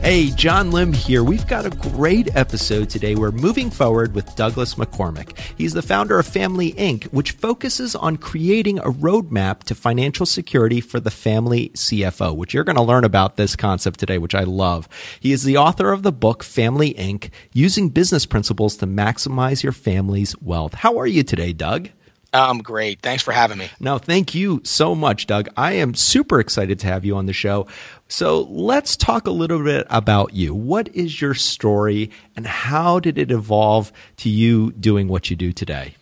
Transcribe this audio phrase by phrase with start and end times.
[0.00, 1.22] Hey, John Lim here.
[1.22, 3.14] We've got a great episode today.
[3.14, 5.36] We're moving forward with Douglas McCormick.
[5.58, 10.80] He's the founder of Family Inc., which focuses on creating a roadmap to financial security
[10.80, 14.44] for the family CFO, which you're going to learn about this concept today, which I
[14.44, 14.88] love.
[15.20, 19.72] He is the author of the book Family Inc., using business principles to maximize your
[19.72, 20.72] family's wealth.
[20.74, 21.90] How are you today, Doug?
[22.32, 23.00] Um, great.
[23.00, 23.70] Thanks for having me.
[23.80, 25.48] No, thank you so much, Doug.
[25.56, 27.66] I am super excited to have you on the show.
[28.08, 30.54] So let's talk a little bit about you.
[30.54, 35.52] What is your story and how did it evolve to you doing what you do
[35.52, 35.94] today?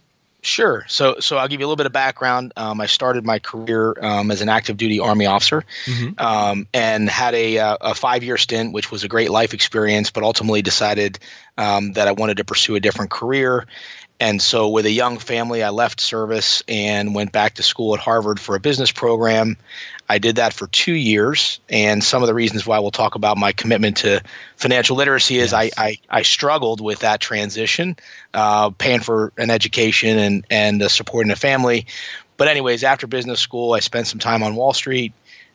[0.47, 0.85] Sure.
[0.87, 2.53] So, so I'll give you a little bit of background.
[2.57, 6.25] Um, I started my career um, as an active duty Army officer, mm-hmm.
[6.25, 10.13] um, and had a, uh, a five year stint, which was a great life experience.
[10.13, 11.19] But ultimately, decided
[11.59, 13.67] um, that I wanted to pursue a different career,
[14.19, 18.01] and so, with a young family, I left service and went back to school at
[18.01, 19.59] Harvard for a business program.
[20.09, 21.61] I did that for two years.
[21.69, 24.23] And some of the reasons why we'll talk about my commitment to
[24.57, 25.75] financial literacy is yes.
[25.77, 27.97] I, I, I, struggled with that transition,
[28.33, 31.87] uh, paying for an education and, and uh, supporting a family.
[32.39, 35.13] But, anyways, after business school, I spent some time on Wall Street.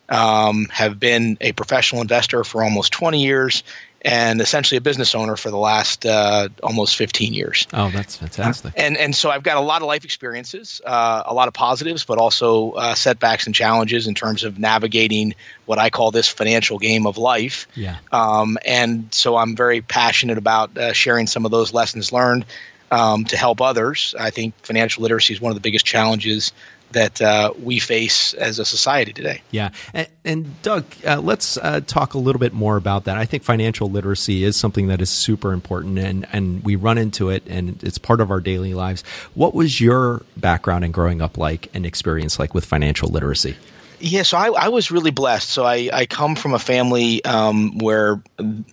[0.10, 3.64] Um, have been a professional investor for almost 20 years
[4.04, 7.68] and essentially a business owner for the last uh, almost 15 years.
[7.72, 8.74] Oh, that's fantastic.
[8.76, 12.04] And and so I've got a lot of life experiences, uh, a lot of positives,
[12.04, 15.36] but also uh, setbacks and challenges in terms of navigating
[15.66, 17.68] what I call this financial game of life.
[17.76, 17.98] Yeah.
[18.12, 22.46] Um, and so I'm very passionate about uh, sharing some of those lessons learned
[22.90, 24.16] um, to help others.
[24.20, 26.54] I think financial literacy is one of the biggest challenges
[26.94, 29.42] that uh, we face as a society today.
[29.52, 33.18] Yeah, and, and Doug, uh, let's uh, talk a little bit more about that.
[33.18, 37.30] I think financial literacy is something that is super important, and and we run into
[37.30, 39.04] it, and it's part of our daily lives.
[39.34, 43.56] What was your background in growing up like and experience like with financial literacy?
[44.02, 45.50] Yeah, so I, I, was really blessed.
[45.50, 48.22] So I, I come from a family um, where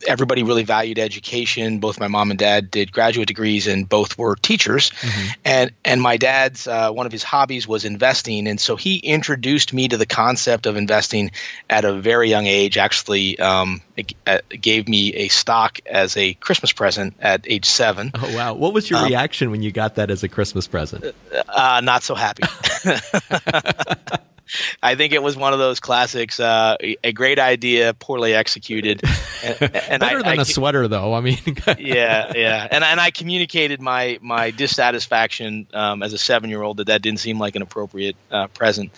[0.06, 1.80] everybody really valued education.
[1.80, 4.90] Both my mom and dad did graduate degrees, and both were teachers.
[4.90, 5.28] Mm-hmm.
[5.44, 9.72] And and my dad's uh, one of his hobbies was investing, and so he introduced
[9.72, 11.30] me to the concept of investing
[11.68, 12.78] at a very young age.
[12.78, 17.66] Actually, um, it, it uh, gave me a stock as a Christmas present at age
[17.66, 18.12] seven.
[18.14, 18.54] Oh wow!
[18.54, 21.14] What was your um, reaction when you got that as a Christmas present?
[21.48, 22.44] Uh, not so happy.
[24.82, 26.40] I think it was one of those classics.
[26.40, 29.02] Uh, a great idea, poorly executed.
[29.40, 31.14] And, and Better I, than I, a sweater, though.
[31.14, 31.38] I mean,
[31.78, 32.66] yeah, yeah.
[32.68, 37.02] And and I communicated my my dissatisfaction um, as a seven year old that that
[37.02, 38.90] didn't seem like an appropriate uh, present.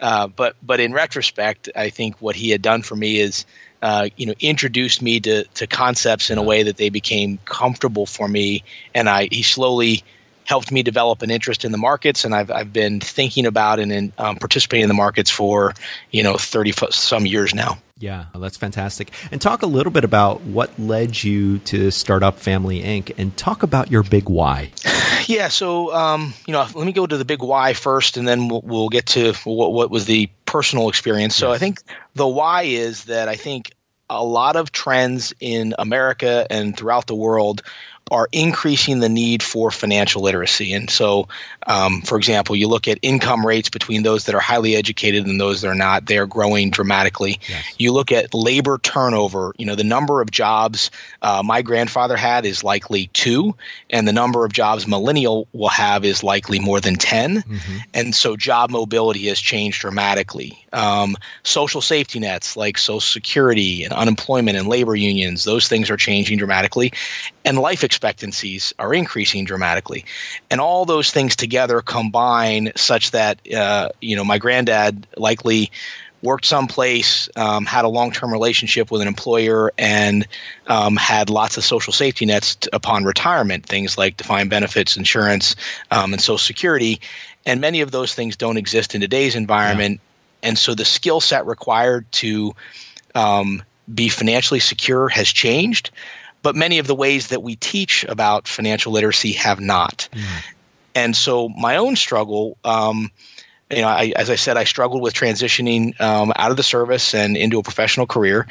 [0.00, 3.44] Uh, but but in retrospect, I think what he had done for me is.
[3.82, 8.06] Uh, you know, introduced me to, to concepts in a way that they became comfortable
[8.06, 8.62] for me,
[8.94, 10.04] and I he slowly
[10.44, 13.92] helped me develop an interest in the markets, and I've I've been thinking about and
[13.92, 15.74] in, um, participating in the markets for
[16.10, 17.78] you know thirty some years now.
[17.98, 19.12] Yeah, that's fantastic.
[19.30, 23.12] And talk a little bit about what led you to start up Family Inc.
[23.16, 24.72] and talk about your big why.
[25.28, 28.48] Yeah, so um, you know, let me go to the big why first, and then
[28.48, 31.36] we'll, we'll get to what, what was the personal experience.
[31.36, 31.56] So yes.
[31.56, 31.80] I think
[32.14, 33.72] the why is that I think
[34.10, 37.62] a lot of trends in America and throughout the world
[38.10, 40.72] are increasing the need for financial literacy.
[40.74, 41.28] And so,
[41.66, 45.40] um, for example, you look at income rates between those that are highly educated and
[45.40, 47.40] those that are not, they are growing dramatically.
[47.48, 47.74] Yes.
[47.78, 50.90] You look at labor turnover, you know, the number of jobs
[51.22, 53.54] uh, my grandfather had is likely two,
[53.88, 57.36] and the number of jobs millennial will have is likely more than 10.
[57.36, 57.76] Mm-hmm.
[57.94, 60.66] And so, job mobility has changed dramatically.
[60.72, 65.96] Um, social safety nets like Social Security and unemployment and labor unions, those things are
[65.96, 66.92] changing dramatically.
[67.44, 70.06] And life expectancies are increasing dramatically.
[70.50, 75.70] And all those things together combine such that, uh, you know, my granddad likely
[76.22, 80.26] worked someplace, um, had a long term relationship with an employer, and
[80.66, 85.56] um, had lots of social safety nets t- upon retirement, things like defined benefits, insurance,
[85.90, 87.00] um, and Social Security.
[87.44, 90.00] And many of those things don't exist in today's environment.
[90.00, 90.48] Yeah.
[90.48, 92.54] And so the skill set required to
[93.14, 93.62] um,
[93.92, 95.90] be financially secure has changed
[96.42, 100.08] but many of the ways that we teach about financial literacy have not.
[100.12, 100.44] Mm.
[100.94, 103.10] And so my own struggle, um,
[103.70, 107.14] you know, I, as I said, I struggled with transitioning um, out of the service
[107.14, 108.46] and into a professional career.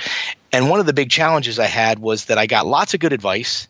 [0.51, 3.13] And one of the big challenges I had was that I got lots of good
[3.13, 3.67] advice,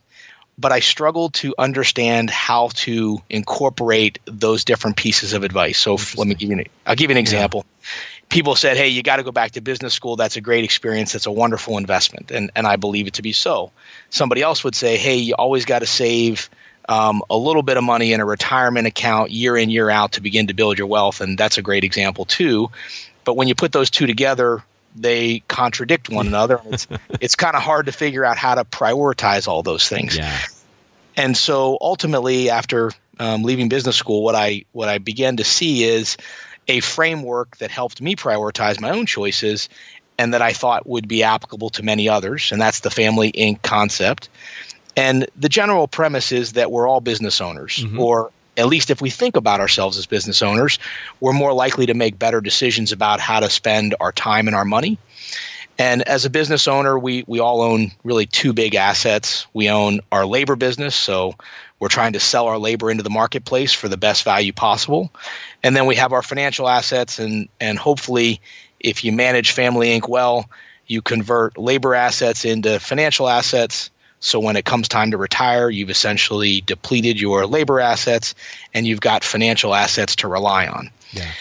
[0.57, 5.77] but I struggled to understand how to incorporate those different pieces of advice.
[5.77, 7.65] So let me give you, an, I'll give you an example.
[8.31, 10.15] People said, "Hey, you got to go back to business school.
[10.15, 11.11] That's a great experience.
[11.11, 13.71] That's a wonderful investment," and and I believe it to be so.
[14.09, 16.49] Somebody else would say, "Hey, you always got to save."
[16.89, 20.21] Um, a little bit of money in a retirement account year in year out to
[20.21, 22.71] begin to build your wealth and that's a great example too
[23.23, 24.63] but when you put those two together
[24.95, 26.87] they contradict one another it's
[27.21, 30.39] it's kind of hard to figure out how to prioritize all those things yeah.
[31.15, 35.83] and so ultimately after um, leaving business school what i what i began to see
[35.83, 36.17] is
[36.67, 39.69] a framework that helped me prioritize my own choices
[40.17, 43.61] and that I thought would be applicable to many others, and that's the Family Inc.
[43.61, 44.29] concept.
[44.95, 47.99] And the general premise is that we're all business owners, mm-hmm.
[47.99, 50.79] or at least if we think about ourselves as business owners,
[51.19, 54.65] we're more likely to make better decisions about how to spend our time and our
[54.65, 54.99] money.
[55.79, 59.47] And as a business owner, we, we all own really two big assets.
[59.53, 61.35] We own our labor business, so
[61.81, 65.11] we're trying to sell our labor into the marketplace for the best value possible.
[65.63, 68.39] And then we have our financial assets, and, and hopefully,
[68.79, 70.07] if you manage Family Inc.
[70.07, 70.47] well,
[70.85, 73.89] you convert labor assets into financial assets.
[74.19, 78.35] So when it comes time to retire, you've essentially depleted your labor assets
[78.75, 80.91] and you've got financial assets to rely on.
[81.11, 81.31] Yeah.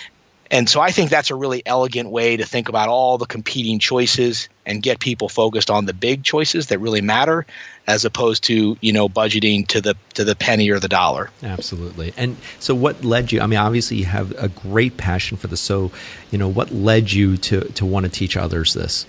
[0.51, 3.79] And so I think that's a really elegant way to think about all the competing
[3.79, 7.47] choices and get people focused on the big choices that really matter
[7.87, 11.31] as opposed to, you know, budgeting to the to the penny or the dollar.
[11.43, 12.13] Absolutely.
[12.17, 15.61] And so what led you I mean obviously you have a great passion for this.
[15.61, 15.93] So,
[16.33, 19.07] you know, what led you to to want to teach others this?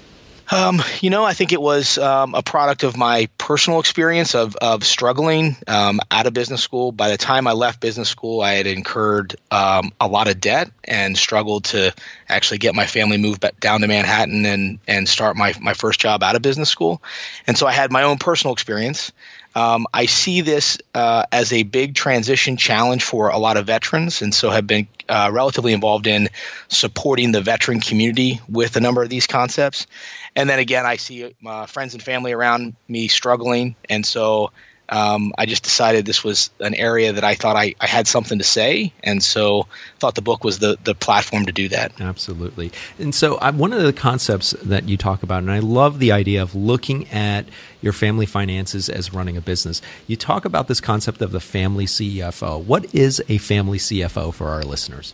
[0.54, 4.58] Um, you know, I think it was um, a product of my personal experience of,
[4.58, 6.92] of struggling um, out of business school.
[6.92, 10.70] By the time I left business school, I had incurred um, a lot of debt
[10.84, 11.94] and struggled to
[12.28, 16.22] actually get my family moved down to Manhattan and, and start my, my first job
[16.22, 17.02] out of business school.
[17.48, 19.14] And so I had my own personal experience.
[19.54, 24.22] Um, I see this uh, as a big transition challenge for a lot of veterans,
[24.22, 26.30] and so have been uh, relatively involved in
[26.70, 29.88] supporting the veteran community with a number of these concepts.
[30.36, 34.52] And then again, I see my friends and family around me struggling, and so
[34.92, 38.40] um, I just decided this was an area that I thought I, I, had something
[38.40, 39.68] to say, and so
[40.00, 42.00] thought the book was the the platform to do that.
[42.02, 42.74] Absolutely.
[43.00, 46.12] And so I, one of the concepts that you talk about, and I love the
[46.12, 47.46] idea of looking at
[47.82, 49.82] your family finances as running a business.
[50.08, 52.62] You talk about this concept of the family CFO.
[52.62, 55.14] What is a family CFO for our listeners?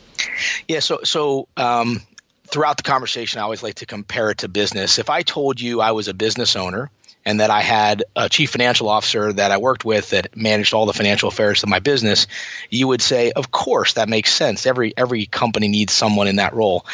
[0.67, 0.79] Yeah.
[0.79, 1.47] So so.
[1.55, 2.01] Um,
[2.49, 4.99] throughout the conversation, I always like to compare it to business.
[4.99, 6.89] If I told you I was a business owner
[7.27, 10.85] and that I had a chief financial officer that I worked with that managed all
[10.85, 12.25] the financial affairs of my business,
[12.69, 14.65] you would say, "Of course, that makes sense.
[14.65, 16.85] Every every company needs someone in that role."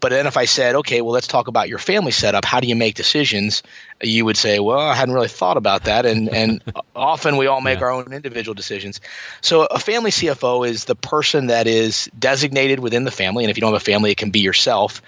[0.00, 2.44] But then if I said, "Okay, well, let's talk about your family setup.
[2.44, 3.62] How do you make decisions?"
[4.02, 6.64] You would say, "Well, I hadn't really thought about that." And and
[6.96, 7.84] often we all make yeah.
[7.84, 9.00] our own individual decisions.
[9.40, 13.56] So a family CFO is the person that is designated within the family, and if
[13.56, 15.00] you don't have a family, it can be yourself.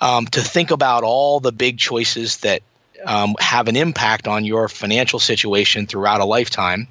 [0.00, 2.62] Um, to think about all the big choices that
[3.04, 6.88] um, have an impact on your financial situation throughout a lifetime.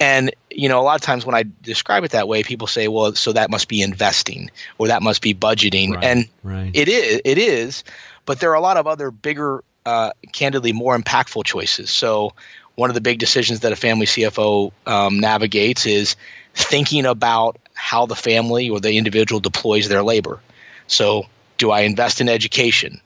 [0.00, 2.88] And you know, a lot of times when I describe it that way, people say,
[2.88, 6.70] "Well, so that must be investing or that must be budgeting," right, and right.
[6.74, 7.20] it is.
[7.24, 7.84] It is,
[8.26, 11.90] but there are a lot of other bigger, uh, candidly, more impactful choices.
[11.90, 12.32] So.
[12.74, 16.14] One of the big decisions that a family CFO um, navigates is
[16.54, 20.38] thinking about how the family or the individual deploys their labor.
[20.86, 23.00] So, do I invest in education?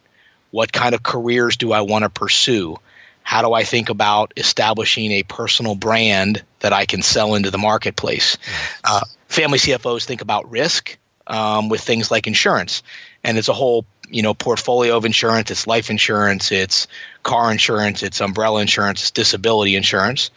[0.53, 2.77] What kind of careers do I want to pursue?
[3.23, 7.59] How do I think about establishing a personal brand that I can sell into the
[7.59, 8.37] marketplace?
[8.85, 12.83] Uh, family CFOs think about risk um, with things like insurance,
[13.25, 15.51] and it's a whole you know portfolio of insurance.
[15.51, 16.87] It's life insurance, it's
[17.23, 20.31] car insurance, it's umbrella insurance, it's disability insurance,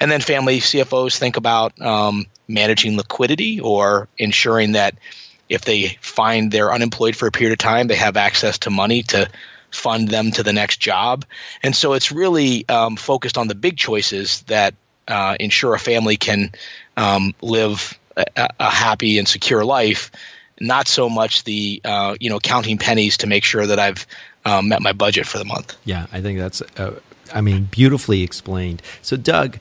[0.00, 4.94] and then family CFOs think about um, managing liquidity or ensuring that
[5.48, 9.02] if they find they're unemployed for a period of time, they have access to money
[9.02, 9.28] to
[9.70, 11.24] fund them to the next job.
[11.62, 14.74] And so it's really um, focused on the big choices that
[15.06, 16.52] uh, ensure a family can
[16.96, 20.10] um, live a, a, happy and secure life,
[20.60, 24.06] not so much the uh, you know counting pennies to make sure that I've
[24.44, 25.76] um, met my budget for the month.
[25.84, 26.98] Yeah, I think that's uh,
[27.32, 28.82] I mean beautifully explained.
[29.02, 29.58] So Doug,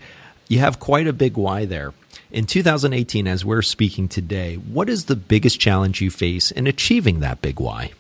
[0.48, 1.94] you have quite a big why there.
[2.30, 7.22] In 2018, as we're speaking today, what is the biggest challenge you face in achieving
[7.22, 7.92] that big why?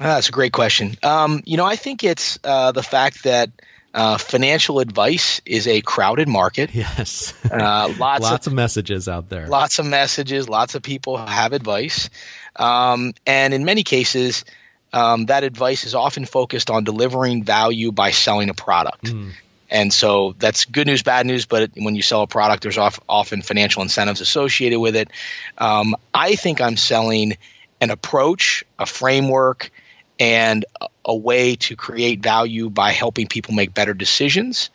[0.00, 0.96] Ah, that's a great question.
[1.02, 3.50] Um, you know, I think it's uh, the fact that
[3.92, 6.74] uh, financial advice is a crowded market.
[6.74, 9.46] Yes, uh, lots lots of, of, messages out there.
[9.46, 10.48] Lots of messages.
[10.48, 12.08] Lots of people have advice,
[12.56, 14.46] um, and in many cases,
[14.94, 19.04] um, that advice is often focused on delivering value by selling a product.
[19.04, 19.32] Mm.
[19.68, 21.46] And so that's good news, bad news.
[21.46, 25.10] But when you sell a product, there's often financial incentives associated with it.
[25.58, 27.36] Um, I think I'm selling
[27.80, 29.70] an approach, a framework,
[30.20, 30.64] and
[31.04, 34.70] a way to create value by helping people make better decisions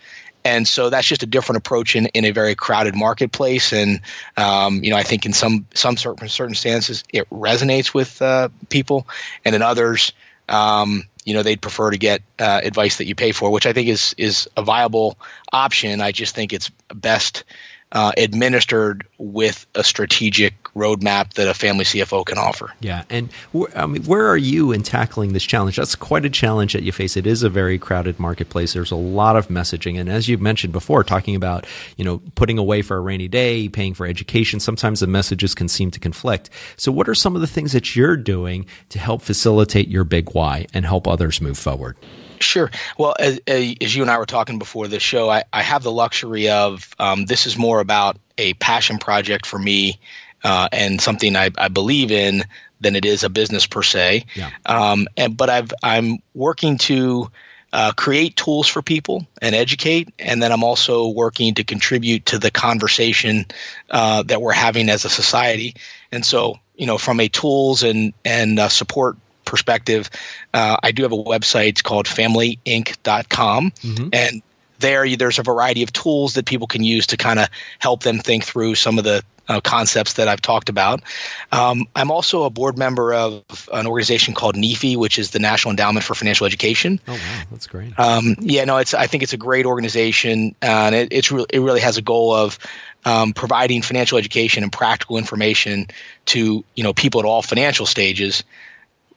[0.46, 3.74] and so that's just a different approach in, in a very crowded marketplace.
[3.74, 4.02] And
[4.38, 9.08] um, you know, I think in some some certain circumstances it resonates with uh, people,
[9.44, 10.14] and in others,
[10.48, 13.74] um, you know, they'd prefer to get uh, advice that you pay for, which I
[13.74, 15.18] think is is a viable
[15.52, 16.00] option.
[16.00, 17.44] I just think it's best
[17.92, 22.74] uh, administered with a strategic roadmap that a family CFO can offer.
[22.82, 25.78] Yeah, and wh- I mean, where are you in tackling this challenge?
[25.78, 27.16] That's quite a challenge that you face.
[27.16, 28.74] It is a very crowded marketplace.
[28.74, 31.66] There's a lot of messaging, and as you've mentioned before, talking about
[31.96, 34.60] you know putting away for a rainy day, paying for education.
[34.60, 36.50] Sometimes the messages can seem to conflict.
[36.78, 40.34] So, what are some of the things that you're doing to help facilitate your big
[40.34, 41.96] why and help others move forward?
[42.40, 42.72] Sure.
[42.98, 45.92] Well, as, as, you and I were talking before the show, I, I have the
[45.92, 50.00] luxury of um, this is more about a passion project for me
[50.44, 52.44] uh, and something I, I, believe in
[52.80, 54.26] than it is a business per se.
[54.36, 54.52] Yeah.
[54.66, 57.32] Um, and but I've I'm working to
[57.74, 62.38] uh, create tools for people and educate, and then I'm also working to contribute to
[62.38, 63.46] the conversation
[63.90, 65.76] uh, that we're having as a society.
[66.12, 69.18] And so, you know, from a tools and and uh, support
[69.56, 70.10] perspective,
[70.54, 73.72] uh, I do have a website it's called familyinc.com.
[73.72, 74.10] Mm-hmm.
[74.12, 74.42] And
[74.80, 77.48] there, there's a variety of tools that people can use to kind of
[77.80, 81.04] help them think through some of the uh, concepts that I've talked about.
[81.52, 85.70] Um, I'm also a board member of an organization called NEFE, which is the National
[85.70, 87.00] Endowment for Financial Education.
[87.08, 87.98] Oh wow, that's great.
[87.98, 91.46] Um, yeah, no, it's I think it's a great organization, uh, and it, it's re-
[91.50, 92.58] it really has a goal of
[93.06, 95.88] um, providing financial education and practical information
[96.26, 98.44] to you know people at all financial stages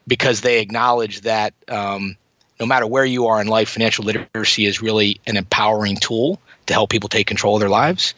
[0.08, 2.16] because they acknowledge that um,
[2.58, 6.72] no matter where you are in life, financial literacy is really an empowering tool to
[6.72, 8.14] help people take control of their lives.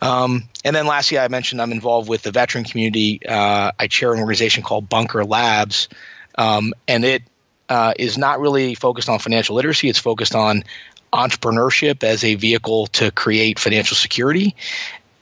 [0.00, 3.20] Um, and then lastly, I mentioned I'm involved with the veteran community.
[3.26, 5.88] Uh, I chair an organization called Bunker Labs,
[6.36, 7.22] um, and it
[7.68, 9.88] uh, is not really focused on financial literacy.
[9.88, 10.64] It's focused on
[11.12, 14.54] entrepreneurship as a vehicle to create financial security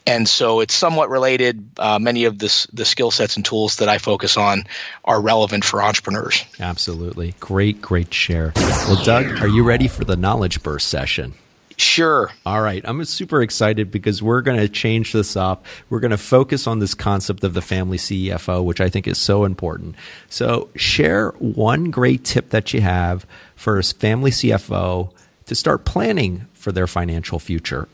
[0.06, 1.70] and so it's somewhat related.
[1.78, 4.64] Uh, many of the the skill sets and tools that I focus on
[5.04, 6.44] are relevant for entrepreneurs.
[6.61, 8.52] Absolutely, great, great share.
[8.56, 11.34] Well, Doug, are you ready for the knowledge burst session?
[11.76, 12.30] Sure.
[12.46, 12.82] All right.
[12.87, 15.66] I'm super excited because we're going to change this up.
[15.90, 19.18] We're going to focus on this concept of the family CFO, which I think is
[19.18, 19.96] so important.
[20.28, 25.11] So, share one great tip that you have for a family CFO
[25.46, 27.88] to start planning for their financial future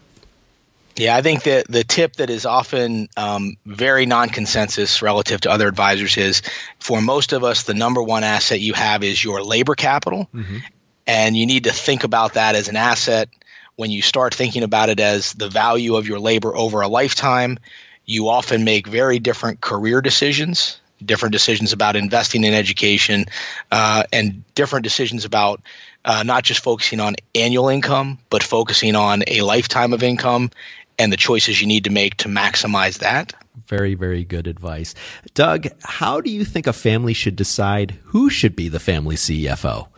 [0.97, 5.51] yeah, I think that the tip that is often um, very non consensus relative to
[5.51, 6.43] other advisors is
[6.79, 10.29] for most of us, the number one asset you have is your labor capital.
[10.35, 10.59] Mm-hmm.
[11.07, 13.29] And you need to think about that as an asset.
[13.77, 17.59] When you start thinking about it as the value of your labor over a lifetime,
[18.05, 23.27] you often make very different career decisions, different decisions about investing in education,
[23.71, 25.63] uh, and different decisions about
[26.05, 30.51] uh, not just focusing on annual income, but focusing on a lifetime of income
[31.01, 33.33] and the choices you need to make to maximize that.
[33.67, 34.95] Very, very good advice.
[35.33, 39.89] Doug, how do you think a family should decide who should be the family CFO?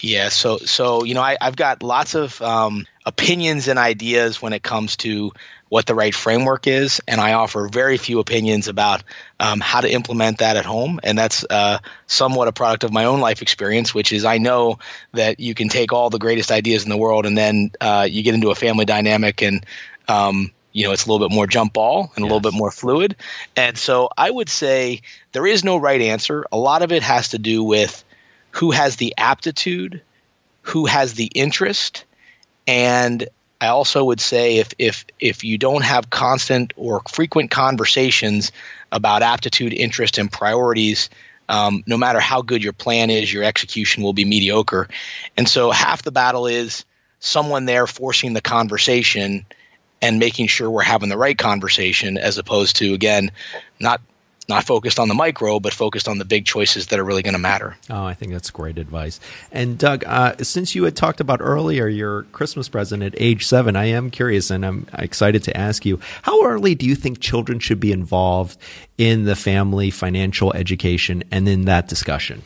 [0.00, 4.52] Yeah, so so you know I, have got lots of um, opinions and ideas when
[4.52, 5.32] it comes to
[5.68, 9.02] what the right framework is, and I offer very few opinions about
[9.40, 13.06] um, how to implement that at home, and that's uh, somewhat a product of my
[13.06, 14.78] own life experience, which is I know
[15.14, 18.22] that you can take all the greatest ideas in the world, and then uh, you
[18.22, 19.64] get into a family dynamic, and
[20.08, 22.32] um, you know, it's a little bit more jump ball and a yes.
[22.32, 23.16] little bit more fluid.
[23.56, 26.46] And so I would say there is no right answer.
[26.50, 28.04] A lot of it has to do with
[28.52, 30.02] who has the aptitude,
[30.62, 32.04] who has the interest,
[32.66, 33.28] and
[33.60, 38.50] I also would say if if if you don't have constant or frequent conversations
[38.90, 41.10] about aptitude, interest, and priorities,
[41.48, 44.88] um, no matter how good your plan is, your execution will be mediocre.
[45.36, 46.84] And so half the battle is
[47.20, 49.46] someone there forcing the conversation
[50.02, 53.30] and making sure we're having the right conversation as opposed to again
[53.80, 54.02] not
[54.48, 57.34] not focused on the micro, but focused on the big choices that are really going
[57.34, 57.76] to matter.
[57.88, 59.20] Oh, I think that's great advice.
[59.52, 63.76] And Doug, uh, since you had talked about earlier your Christmas present at age seven,
[63.76, 67.60] I am curious and I'm excited to ask you how early do you think children
[67.60, 68.58] should be involved
[68.98, 72.42] in the family financial education and in that discussion?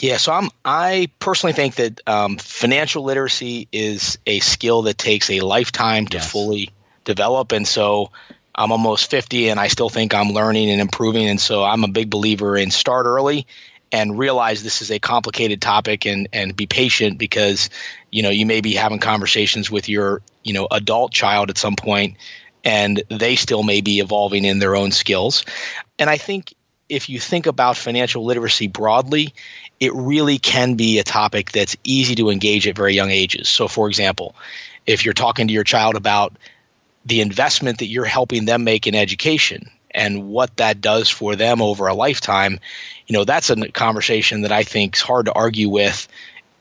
[0.00, 0.50] Yeah, so I'm.
[0.64, 6.18] I personally think that um, financial literacy is a skill that takes a lifetime to
[6.18, 6.30] yes.
[6.30, 6.70] fully
[7.04, 7.52] develop.
[7.52, 8.10] And so
[8.54, 11.28] I'm almost 50 and I still think I'm learning and improving.
[11.28, 13.46] And so I'm a big believer in start early
[13.92, 17.70] and realize this is a complicated topic and, and be patient because,
[18.10, 21.76] you know, you may be having conversations with your, you know, adult child at some
[21.76, 22.16] point
[22.64, 25.44] and they still may be evolving in their own skills.
[25.98, 26.54] And I think
[26.88, 29.32] if you think about financial literacy broadly,
[29.78, 33.48] it really can be a topic that's easy to engage at very young ages.
[33.48, 34.34] So, for example,
[34.86, 36.36] if you're talking to your child about
[37.04, 41.60] the investment that you're helping them make in education and what that does for them
[41.62, 42.60] over a lifetime,
[43.06, 46.06] you know, that's a conversation that I think is hard to argue with.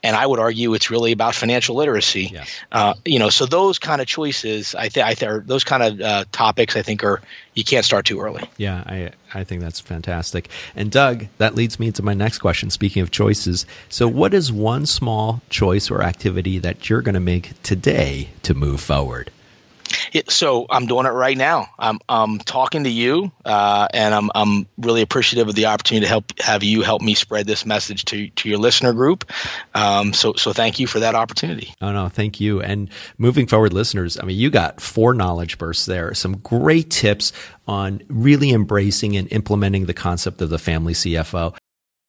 [0.01, 2.29] And I would argue it's really about financial literacy.
[2.31, 2.50] Yes.
[2.72, 6.00] Uh, you know, so those kind of choices, I think, I th- those kind of
[6.00, 7.22] uh, topics, I think, are
[7.53, 8.50] you can't start too early.
[8.55, 10.48] Yeah, I I think that's fantastic.
[10.74, 12.69] And Doug, that leads me to my next question.
[12.69, 17.19] Speaking of choices, so what is one small choice or activity that you're going to
[17.19, 19.31] make today to move forward?
[20.27, 21.67] So I'm doing it right now.
[21.77, 26.10] I'm, I'm talking to you, uh, and I'm, I'm really appreciative of the opportunity to
[26.10, 29.31] help have you help me spread this message to, to your listener group.
[29.74, 31.74] Um, so, so thank you for that opportunity.
[31.81, 32.62] Oh no, thank you.
[32.62, 37.34] And moving forward, listeners, I mean, you got four knowledge bursts there, some great tips
[37.67, 41.55] on really embracing and implementing the concept of the family CFO.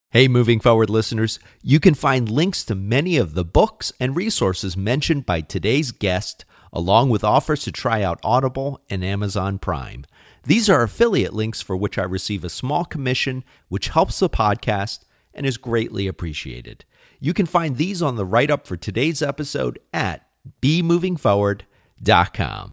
[0.09, 4.75] Hey, moving forward listeners, you can find links to many of the books and resources
[4.75, 10.05] mentioned by today's guest along with offers to try out Audible and Amazon Prime.
[10.43, 14.99] These are affiliate links for which I receive a small commission, which helps the podcast
[15.33, 16.85] and is greatly appreciated.
[17.19, 20.27] You can find these on the write up for today's episode at
[20.61, 22.71] bemovingforward.com.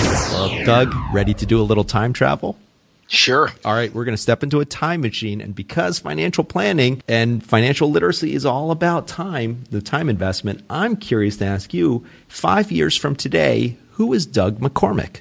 [0.00, 2.58] Well, Doug, ready to do a little time travel?
[3.08, 3.50] Sure.
[3.64, 5.40] All right, we're going to step into a time machine.
[5.40, 10.96] And because financial planning and financial literacy is all about time, the time investment, I'm
[10.96, 15.20] curious to ask you five years from today, who is Doug McCormick?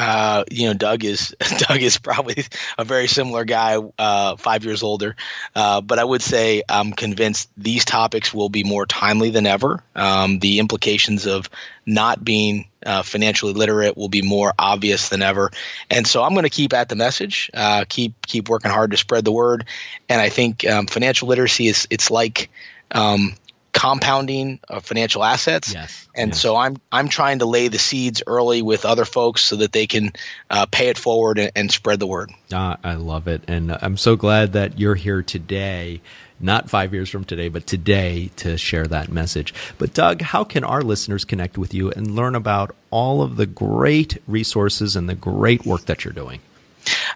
[0.00, 2.42] Uh, you know, Doug is Doug is probably
[2.78, 5.14] a very similar guy, uh, five years older.
[5.54, 9.84] Uh, but I would say I'm convinced these topics will be more timely than ever.
[9.94, 11.50] Um, the implications of
[11.84, 15.50] not being uh, financially literate will be more obvious than ever.
[15.90, 18.96] And so I'm going to keep at the message, uh, keep keep working hard to
[18.96, 19.66] spread the word.
[20.08, 22.48] And I think um, financial literacy is it's like
[22.90, 23.34] um,
[23.80, 25.72] compounding of financial assets.
[25.72, 26.06] Yes.
[26.14, 26.40] And yes.
[26.40, 29.86] so I'm I'm trying to lay the seeds early with other folks so that they
[29.86, 30.12] can
[30.50, 32.30] uh, pay it forward and, and spread the word.
[32.52, 36.02] Uh, I love it, and I'm so glad that you're here today.
[36.42, 39.52] Not five years from today, but today to share that message.
[39.76, 43.44] But, Doug, how can our listeners connect with you and learn about all of the
[43.44, 46.40] great resources and the great work that you're doing?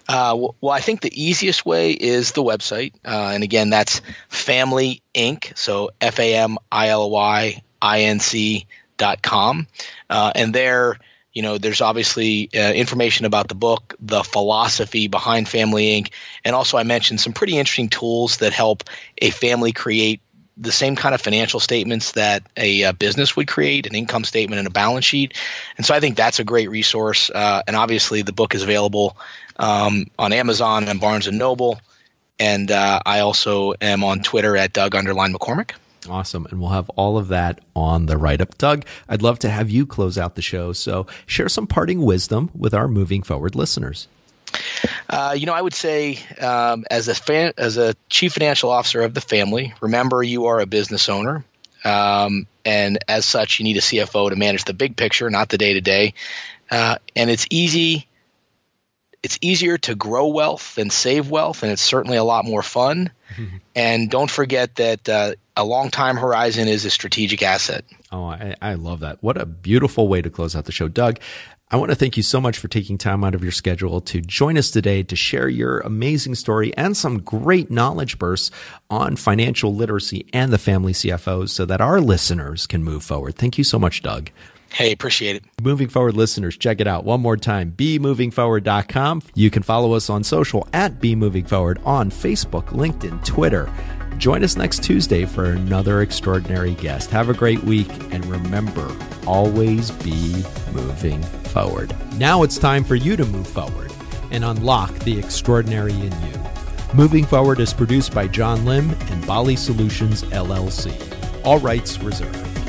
[0.07, 2.93] Uh, well, I think the easiest way is the website.
[3.03, 5.57] Uh, and again, that's Family Inc.
[5.57, 9.67] So F A M I L Y I N C dot com.
[10.09, 10.97] Uh, and there,
[11.33, 16.11] you know, there's obviously uh, information about the book, the philosophy behind Family Inc.
[16.43, 18.83] And also, I mentioned some pretty interesting tools that help
[19.17, 20.21] a family create
[20.57, 24.59] the same kind of financial statements that a, a, business would create an income statement
[24.59, 25.33] and a balance sheet
[25.75, 29.17] and so i think that's a great resource uh, and obviously the book is available
[29.57, 31.79] um, on Amazon and Barnes and Noble.
[32.39, 35.71] And uh, I also am on Twitter at Doug underline McCormick.
[36.09, 36.45] Awesome.
[36.47, 38.57] And we'll have all of that on the write up.
[38.57, 40.73] Doug, I'd love to have you close out the show.
[40.73, 44.07] So share some parting wisdom with our moving forward listeners.
[45.09, 49.01] Uh, you know, I would say um, as a fan, as a chief financial officer
[49.01, 51.43] of the family, remember you are a business owner,
[51.83, 55.57] um, and as such, you need a CFO to manage the big picture, not the
[55.57, 56.13] day to day.
[56.71, 58.07] And it's easy
[59.25, 63.09] it's easier to grow wealth than save wealth, and it's certainly a lot more fun.
[63.75, 67.85] and don't forget that uh, a long time horizon is a strategic asset.
[68.11, 69.23] Oh, I, I love that.
[69.23, 70.87] What a beautiful way to close out the show.
[70.87, 71.19] Doug,
[71.71, 74.21] I want to thank you so much for taking time out of your schedule to
[74.21, 78.51] join us today to share your amazing story and some great knowledge bursts
[78.91, 83.37] on financial literacy and the family CFOs so that our listeners can move forward.
[83.37, 84.29] Thank you so much, Doug.
[84.75, 85.45] Hey, appreciate it.
[85.61, 89.21] Moving Forward listeners, check it out one more time bemovingforward.com.
[89.33, 93.71] You can follow us on social at bemovingforward on Facebook, LinkedIn, Twitter.
[94.17, 97.09] Join us next Tuesday for another extraordinary guest.
[97.11, 98.93] Have a great week and remember,
[99.25, 101.95] always be moving forward.
[102.19, 103.93] Now it's time for you to move forward
[104.31, 106.43] and unlock the extraordinary in you.
[106.93, 110.93] Moving Forward is produced by John Lim and Bali Solutions LLC.
[111.45, 112.64] All rights reserved.